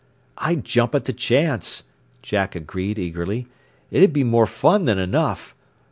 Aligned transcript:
"I'd 0.39 0.63
jump 0.65 0.95
at 0.95 1.05
the 1.05 1.13
chance," 1.13 1.83
Jack 2.23 2.55
agreed 2.55 2.97
eagerly. 2.97 3.45
"It'd 3.91 4.13
be 4.13 4.23
more 4.23 4.47
fun 4.47 4.85
than 4.85 4.97
enough. 4.97 5.53